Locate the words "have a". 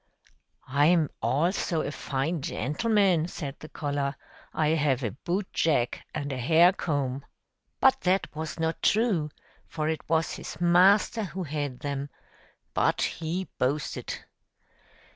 4.69-5.11